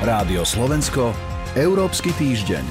[0.00, 1.12] Rádio Slovensko,
[1.52, 2.64] Európsky týždeň.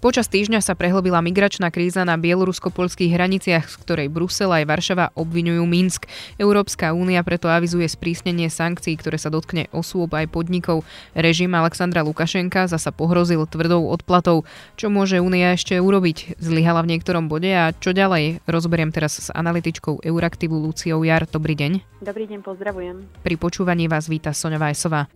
[0.00, 5.68] Počas týždňa sa prehlbila migračná kríza na bielorusko-polských hraniciach, z ktorej Brusel aj Varšava obvinujú
[5.68, 6.08] Minsk.
[6.40, 10.88] Európska únia preto avizuje sprísnenie sankcií, ktoré sa dotkne osôb aj podnikov.
[11.12, 14.48] Režim Alexandra Lukašenka zasa pohrozil tvrdou odplatou.
[14.80, 16.40] Čo môže únia ešte urobiť?
[16.40, 18.48] Zlyhala v niektorom bode a čo ďalej?
[18.48, 21.28] Rozberiem teraz s analytičkou Euraktivu Luciou Jar.
[21.28, 22.00] Dobrý deň.
[22.00, 22.96] Dobrý deň, pozdravujem.
[23.20, 25.12] Pri počúvaní vás víta Sonja Vajsová.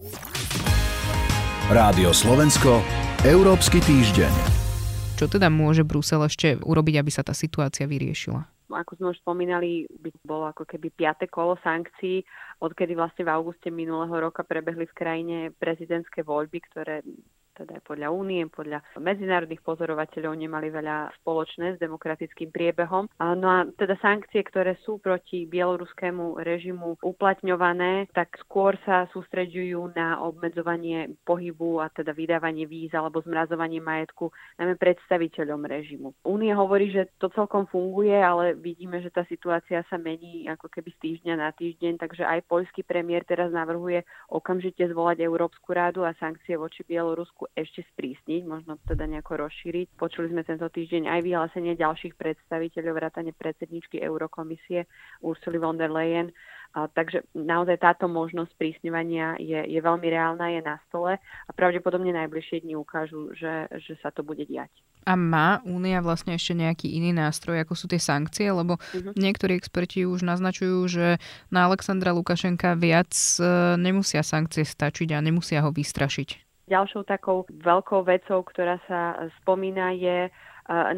[1.66, 2.79] Rádio Slovensko,
[3.26, 4.30] Európsky týždeň.
[5.18, 8.46] Čo teda môže Brusel ešte urobiť, aby sa tá situácia vyriešila?
[8.70, 12.22] ako sme už spomínali, by bolo ako keby piate kolo sankcií,
[12.62, 17.02] odkedy vlastne v auguste minulého roka prebehli v krajine prezidentské voľby, ktoré
[17.56, 23.08] teda aj podľa únie, podľa medzinárodných pozorovateľov nemali veľa spoločné s demokratickým priebehom.
[23.16, 30.20] No a teda sankcie, ktoré sú proti bieloruskému režimu uplatňované, tak skôr sa sústreďujú na
[30.20, 34.28] obmedzovanie pohybu a teda vydávanie víz alebo zmrazovanie majetku
[34.60, 36.12] najmä predstaviteľom režimu.
[36.28, 40.92] Únie hovorí, že to celkom funguje, ale vidíme, že tá situácia sa mení ako keby
[40.92, 46.12] z týždňa na týždeň, takže aj poľský premiér teraz navrhuje okamžite zvolať Európsku rádu a
[46.18, 49.94] sankcie voči Bielorusku ešte sprísniť, možno teda nejako rozšíriť.
[49.94, 54.88] Počuli sme tento týždeň aj vyhlásenie ďalších predstaviteľov vrátane predsedničky Eurokomisie
[55.22, 56.34] Ursuly von der Leyen.
[56.77, 62.12] A, takže naozaj táto možnosť sprísňovania je, je veľmi reálna, je na stole a pravdepodobne
[62.12, 64.69] najbližšie dni ukážu, že, že sa to bude diať.
[65.06, 68.50] A má Únia vlastne ešte nejaký iný nástroj, ako sú tie sankcie?
[68.50, 69.14] Lebo uh-huh.
[69.14, 71.06] niektorí experti už naznačujú, že
[71.48, 76.45] na Alexandra Lukašenka viac e, nemusia sankcie stačiť a nemusia ho vystrašiť.
[76.67, 80.28] Ďalšou takou veľkou vecou, ktorá sa spomína, je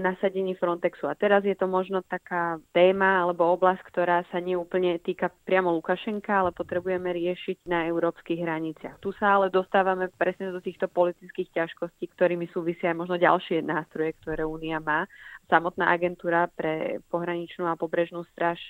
[0.00, 1.04] nasadení Frontexu.
[1.04, 6.40] A teraz je to možno taká téma alebo oblasť, ktorá sa neúplne týka priamo Lukašenka,
[6.40, 8.96] ale potrebujeme riešiť na európskych hraniciach.
[9.04, 14.16] Tu sa ale dostávame presne do týchto politických ťažkostí, ktorými súvisia aj možno ďalšie nástroje,
[14.24, 15.04] ktoré Únia má.
[15.48, 18.60] Samotná agentúra pre pohraničnú a pobrežnú straž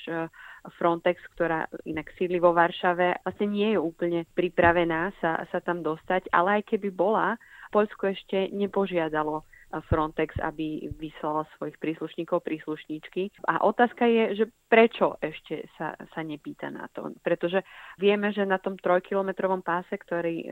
[0.78, 6.30] Frontex, ktorá inak sídli vo Varšave, vlastne nie je úplne pripravená sa, sa tam dostať,
[6.30, 7.34] ale aj keby bola,
[7.68, 9.44] Poľsko ešte nepožiadalo
[9.92, 13.44] Frontex, aby vyslal svojich príslušníkov, príslušníčky.
[13.44, 17.12] A otázka je, že prečo ešte sa, sa nepýta na to.
[17.20, 17.60] Pretože
[18.00, 20.46] vieme, že na tom trojkilometrovom páse, ktorý e,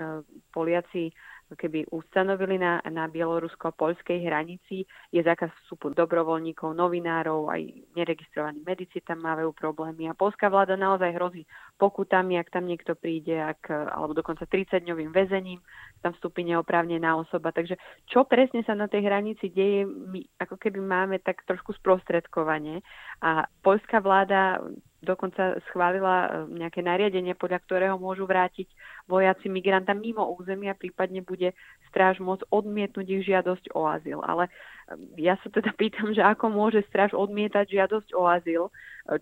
[0.53, 1.08] Poliaci
[1.55, 4.83] keby ustanovili na, na bielorusko-poľskej hranici,
[5.15, 7.62] je zákaz vstupu dobrovoľníkov, novinárov, aj
[7.95, 10.11] neregistrovaní medici tam majú problémy.
[10.11, 11.47] A polská vláda naozaj hrozí
[11.79, 15.62] pokutami, ak tam niekto príde, ak, alebo dokonca 30-dňovým väzením,
[16.03, 17.55] tam vstúpi neoprávnená osoba.
[17.55, 17.79] Takže
[18.11, 22.83] čo presne sa na tej hranici deje, my ako keby máme tak trošku sprostredkovanie.
[23.23, 24.59] A poľská vláda
[25.06, 26.28] dokonca schválila e,
[26.67, 28.67] nejaké nariadenie, podľa ktorého môžu vrátiť
[29.06, 31.55] vojaci migranta mimo územia, prípadne bude
[31.87, 34.19] stráž môcť odmietnúť ich žiadosť o azyl.
[34.27, 38.72] Ale e, ja sa teda pýtam, že ako môže stráž odmietať žiadosť o azyl, e,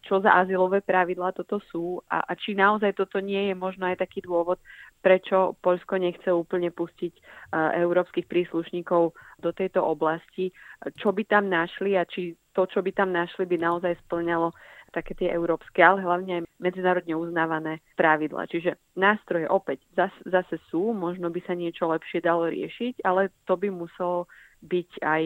[0.00, 2.00] čo za azylové pravidlá toto sú?
[2.08, 4.56] A, a či naozaj toto nie je možno aj taký dôvod,
[5.04, 7.12] prečo Poľsko nechce úplne pustiť
[7.52, 10.48] európskych príslušníkov do tejto oblasti,
[10.96, 14.56] čo by tam našli a či to, čo by tam našli, by naozaj splňalo
[14.94, 18.46] také tie európske, ale hlavne aj medzinárodne uznávané pravidla.
[18.46, 23.58] Čiže nástroje opäť zase, zase sú, možno by sa niečo lepšie dalo riešiť, ale to
[23.58, 24.30] by muselo
[24.62, 25.22] byť aj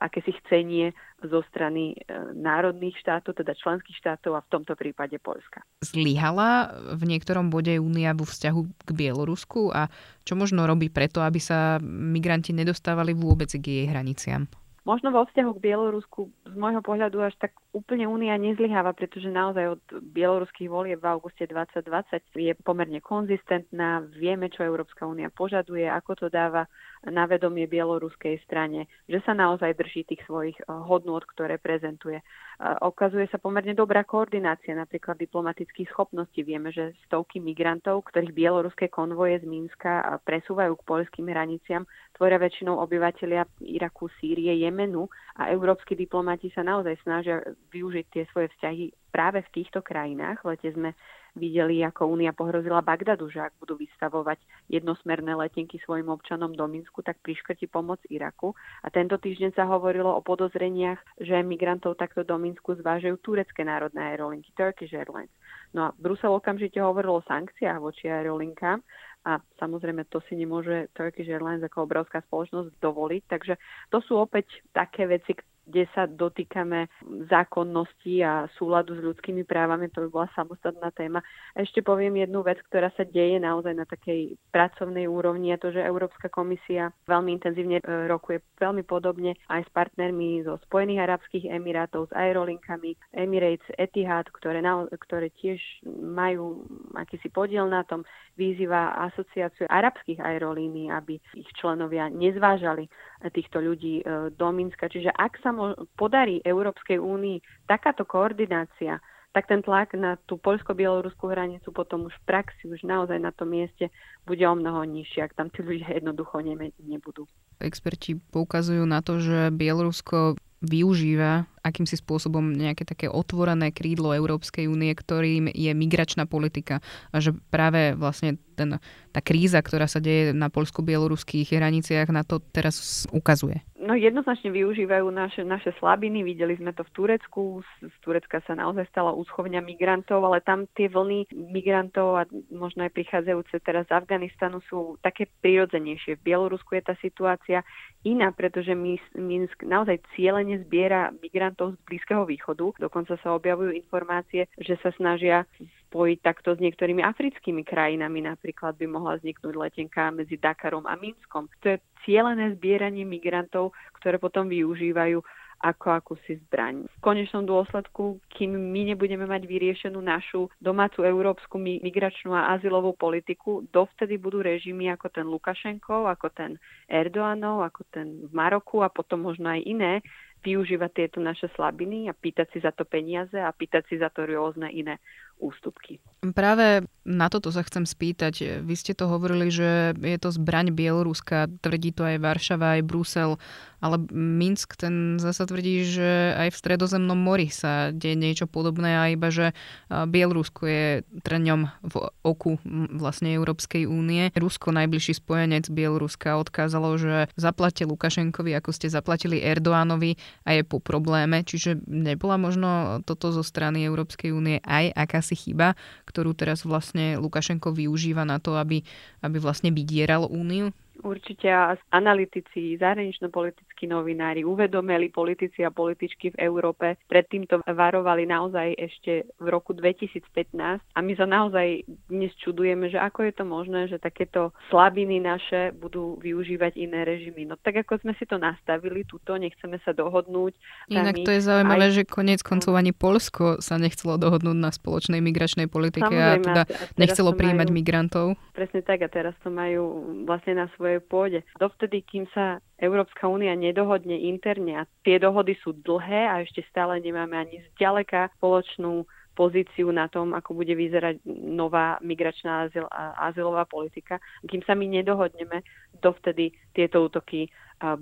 [0.00, 1.96] akési chcenie zo strany e,
[2.32, 5.60] národných štátov, teda členských štátov a v tomto prípade Polska.
[5.84, 9.92] Zlyhala v niektorom bode Únia vo vzťahu k Bielorusku a
[10.24, 14.48] čo možno robí preto, aby sa migranti nedostávali vôbec k jej hraniciam?
[14.82, 19.78] Možno vo vzťahu k Bielorusku z môjho pohľadu až tak úplne únia nezlyháva, pretože naozaj
[19.78, 24.02] od bieloruských volieb v auguste 2020 je pomerne konzistentná.
[24.10, 26.66] Vieme, čo Európska únia požaduje, ako to dáva
[27.10, 32.22] na vedomie bieloruskej strane, že sa naozaj drží tých svojich eh, hodnôt, ktoré prezentuje.
[32.62, 36.46] Okazuje sa pomerne dobrá koordinácia napríklad diplomatických schopností.
[36.46, 41.82] Vieme, že stovky migrantov, ktorých bieloruské konvoje z Mínska presúvajú k poľským hraniciam,
[42.14, 47.42] tvoria väčšinou obyvateľia Iraku, Sýrie, Jemenu a európsky diplomati sa naozaj snažia
[47.74, 50.46] využiť tie svoje vzťahy práve v týchto krajinách.
[50.46, 50.94] V lete sme
[51.32, 54.38] videli, ako Únia pohrozila Bagdadu, že ak budú vystavovať
[54.68, 58.52] jednosmerné letenky svojim občanom do Minsku, tak priškrti pomoc Iraku.
[58.84, 64.12] A tento týždeň sa hovorilo o podozreniach, že migrantov takto do Minsku zvážajú turecké národné
[64.12, 65.32] aerolinky Turkish Airlines.
[65.72, 68.84] No a Brusel okamžite hovoril o sankciách voči aerolinkám
[69.24, 73.22] a samozrejme to si nemôže Turkish Airlines ako obrovská spoločnosť dovoliť.
[73.24, 73.54] Takže
[73.88, 75.32] to sú opäť také veci,
[75.66, 76.90] kde sa dotýkame
[77.30, 81.22] zákonnosti a súladu s ľudskými právami, to by bola samostatná téma.
[81.54, 85.70] A ešte poviem jednu vec, ktorá sa deje naozaj na takej pracovnej úrovni, a to,
[85.70, 91.44] že Európska komisia veľmi intenzívne e, rokuje veľmi podobne aj s partnermi zo Spojených Arabských
[91.46, 95.62] Emirátov, s aerolinkami Emirates, Etihad, ktoré, na, ktoré tiež
[96.02, 96.66] majú
[96.98, 98.02] akýsi podiel na tom,
[98.34, 102.88] vyzýva asociáciu arabských aerolínií, aby ich členovia nezvážali
[103.30, 104.88] týchto ľudí e, do Minska.
[104.88, 105.51] Čiže ak sa
[105.96, 109.00] podarí Európskej únii takáto koordinácia,
[109.32, 113.48] tak ten tlak na tú poľsko-bieloruskú hranicu potom už v praxi, už naozaj na tom
[113.48, 113.88] mieste
[114.28, 117.24] bude o mnoho nižšie, ak tam tí ľudia jednoducho ne, nebudú.
[117.56, 124.94] Experti poukazujú na to, že Bielorusko využíva akýmsi spôsobom nejaké také otvorené krídlo Európskej únie,
[124.94, 126.78] ktorým je migračná politika.
[127.10, 128.78] A že práve vlastne ten,
[129.10, 133.58] tá kríza, ktorá sa deje na polsko-bieloruských hraniciach, na to teraz ukazuje.
[133.92, 136.24] No jednoznačne využívajú naše, naše slabiny.
[136.24, 137.60] Videli sme to v Turecku.
[137.60, 142.88] Z, z Turecka sa naozaj stala úschovňa migrantov, ale tam tie vlny migrantov a možno
[142.88, 146.16] aj prichádzajúce teraz z Afganistanu sú také prirodzenejšie.
[146.16, 147.60] V Bielorusku je tá situácia
[148.00, 148.72] iná, pretože
[149.12, 152.72] Minsk naozaj cieľene zbiera migrantov z Blízkeho východu.
[152.80, 155.44] Dokonca sa objavujú informácie, že sa snažia
[155.92, 158.24] spojiť takto s niektorými africkými krajinami.
[158.24, 161.52] Napríklad by mohla vzniknúť letenka medzi Dakarom a Minskom.
[161.60, 165.20] To je cielené zbieranie migrantov, ktoré potom využívajú
[165.62, 166.90] ako akúsi zbraň.
[166.90, 173.62] V konečnom dôsledku, kým my nebudeme mať vyriešenú našu domácu európsku migračnú a azylovú politiku,
[173.70, 176.58] dovtedy budú režimy ako ten Lukašenkov, ako ten
[176.90, 180.02] Erdoánov, ako ten v Maroku a potom možno aj iné,
[180.42, 184.26] využívať tieto naše slabiny a pýtať si za to peniaze a pýtať si za to
[184.26, 184.98] rôzne iné
[185.42, 185.98] ústupky.
[186.22, 188.62] Práve na toto sa chcem spýtať.
[188.62, 193.42] Vy ste to hovorili, že je to zbraň Bieloruska, tvrdí to aj Varšava, aj Brusel,
[193.82, 199.10] ale Minsk ten zasa tvrdí, že aj v stredozemnom mori sa deje niečo podobné a
[199.10, 199.50] iba, že
[199.90, 200.86] Bielorusko je
[201.26, 202.62] trňom v oku
[202.94, 204.30] vlastne Európskej únie.
[204.38, 210.14] Rusko, najbližší spojenec Bieloruska, odkázalo, že zaplate Lukašenkovi, ako ste zaplatili Erdoánovi
[210.46, 211.42] a je po probléme.
[211.42, 215.74] Čiže nebola možno toto zo strany Európskej únie aj akási chyba,
[216.08, 218.84] ktorú teraz vlastne Lukašenko využíva na to, aby,
[219.24, 220.70] aby vlastne vydieral úniu?
[221.02, 221.50] Určite
[221.90, 226.94] analytici, zahranično-politickí novinári, uvedomeli politici a političky v Európe.
[227.10, 233.02] Predtým to varovali naozaj ešte v roku 2015 a my sa naozaj dnes čudujeme, že
[233.02, 237.46] ako je to možné, že takéto slabiny naše budú využívať iné režimy.
[237.48, 240.54] No tak ako sme si to nastavili, tuto nechceme sa dohodnúť.
[240.92, 241.94] Inak to je zaujímavé, aj...
[241.98, 246.62] že konec koncov ani Polsko sa nechcelo dohodnúť na spoločnej migračnej politike Samozrejme, a teda
[247.00, 248.26] nechcelo príjmať majú, migrantov.
[248.52, 251.40] Presne tak a teraz to majú vlastne na svoje svojej pôde.
[251.56, 257.00] Dovtedy, kým sa Európska únia nedohodne interne a tie dohody sú dlhé a ešte stále
[257.00, 263.64] nemáme ani zďaleka spoločnú pozíciu na tom, ako bude vyzerať nová migračná azyl, a azylová
[263.64, 264.20] politika.
[264.44, 265.64] Kým sa my nedohodneme,
[266.04, 267.48] dovtedy tieto útoky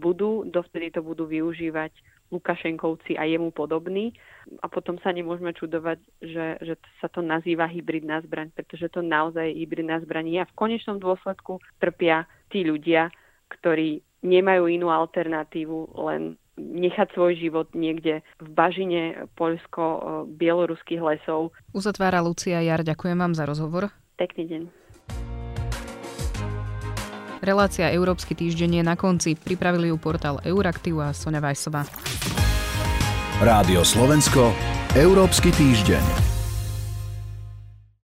[0.03, 1.95] budú, dovtedy to budú využívať
[2.31, 4.15] Lukašenkovci a jemu podobní.
[4.63, 9.51] A potom sa nemôžeme čudovať, že, že sa to nazýva hybridná zbraň, pretože to naozaj
[9.55, 10.39] hybridná zbraň je.
[10.43, 13.09] A v konečnom dôsledku trpia tí ľudia,
[13.49, 21.57] ktorí nemajú inú alternatívu, len nechať svoj život niekde v bažine poľsko-bieloruských lesov.
[21.73, 23.89] Uzatvára Lucia Jar, ďakujem vám za rozhovor.
[24.21, 24.63] Pekný deň.
[27.41, 29.33] Relácia Európsky týždeň je na konci.
[29.33, 31.89] Pripravili ju portál Euraktiv a Sonja Vajsová.
[33.41, 34.53] Rádio Slovensko,
[34.93, 36.30] Európsky týždeň.